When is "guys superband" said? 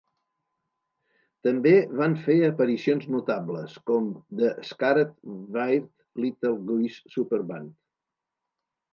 6.71-7.69